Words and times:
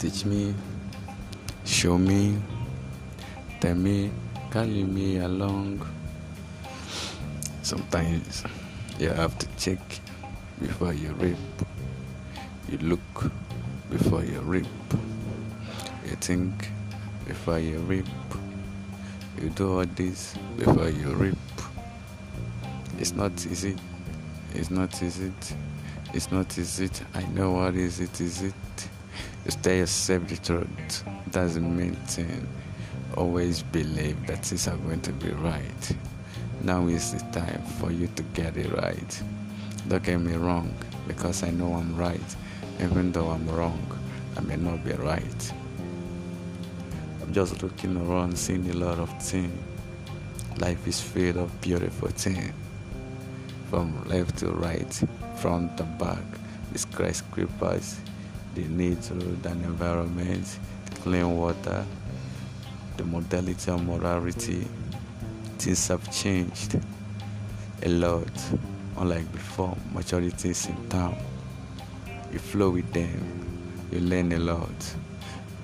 teach 0.00 0.24
me, 0.24 0.54
show 1.66 1.98
me, 1.98 2.34
tell 3.60 3.74
me, 3.74 4.10
carry 4.50 4.82
me 4.82 5.18
along. 5.18 5.86
Sometimes 7.60 8.42
you 8.98 9.10
have 9.10 9.36
to 9.38 9.46
check 9.58 9.78
before 10.58 10.94
you 10.94 11.12
reap. 11.20 11.36
You 12.70 12.78
look 12.78 13.30
before 13.90 14.24
you 14.24 14.40
reap. 14.40 14.66
You 16.06 16.16
think 16.16 16.70
before 17.28 17.58
you 17.58 17.78
reap. 17.80 18.06
You 19.42 19.50
do 19.50 19.80
all 19.80 19.84
this 19.84 20.34
before 20.56 20.88
you 20.88 21.12
reap. 21.12 21.36
It's 22.98 23.12
not 23.12 23.32
easy. 23.44 23.76
It's 24.54 24.70
not 24.70 25.02
easy. 25.02 25.30
It's 26.14 26.32
not 26.32 26.56
easy. 26.56 26.88
I 27.12 27.22
know 27.34 27.50
what 27.50 27.74
is 27.74 28.00
it. 28.00 28.18
Is 28.18 28.40
it? 28.40 28.54
The 29.44 30.38
truth. 30.42 31.04
That's 31.28 31.54
the 31.54 31.60
main 31.60 31.94
thing. 32.06 32.46
Always 33.16 33.62
believe 33.62 34.26
that 34.26 34.44
things 34.44 34.68
are 34.68 34.76
going 34.76 35.00
to 35.02 35.12
be 35.12 35.30
right. 35.30 35.96
Now 36.62 36.86
is 36.86 37.12
the 37.12 37.18
time 37.32 37.62
for 37.78 37.90
you 37.90 38.06
to 38.16 38.22
get 38.34 38.56
it 38.56 38.70
right. 38.72 39.22
Don't 39.88 40.02
get 40.02 40.20
me 40.20 40.34
wrong, 40.34 40.74
because 41.08 41.42
I 41.42 41.50
know 41.50 41.74
I'm 41.74 41.96
right. 41.96 42.36
Even 42.80 43.12
though 43.12 43.28
I'm 43.28 43.48
wrong, 43.48 43.80
I 44.36 44.40
may 44.40 44.56
not 44.56 44.84
be 44.84 44.92
right. 44.92 45.52
I'm 47.22 47.32
just 47.32 47.62
looking 47.62 47.96
around, 47.96 48.38
seeing 48.38 48.68
a 48.70 48.74
lot 48.74 48.98
of 48.98 49.10
things. 49.22 49.52
Life 50.58 50.86
is 50.86 51.00
filled 51.00 51.38
of 51.38 51.60
beautiful 51.60 52.08
things. 52.08 52.52
From 53.70 54.04
left 54.04 54.38
to 54.38 54.48
right, 54.48 55.02
front 55.36 55.76
to 55.78 55.84
back, 55.84 56.24
the 56.72 56.78
skyscrapers, 56.78 58.00
the 58.54 58.62
nature 58.62 59.14
and 59.14 59.64
environment, 59.64 60.58
the 60.86 60.96
clean 60.96 61.36
water, 61.36 61.84
the 62.96 63.04
modality 63.04 63.70
and 63.70 63.86
morality. 63.86 64.66
Things 65.58 65.88
have 65.88 66.10
changed 66.12 66.78
a 67.82 67.88
lot. 67.88 68.30
Unlike 68.96 69.32
before, 69.32 69.76
maturity 69.92 70.50
is 70.50 70.66
in 70.66 70.88
town. 70.88 71.16
You 72.32 72.38
flow 72.38 72.70
with 72.70 72.92
them, 72.92 73.88
you 73.90 74.00
learn 74.00 74.32
a 74.32 74.38
lot, 74.38 74.94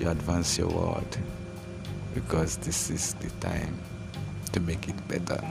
you 0.01 0.09
advance 0.09 0.59
your 0.59 0.69
world 0.69 1.19
because 2.15 2.57
this 2.57 2.91
is 2.91 3.15
the 3.15 3.29
time 3.47 3.79
to 4.53 4.61
make 4.61 4.89
it 4.89 4.97
better. 5.09 5.43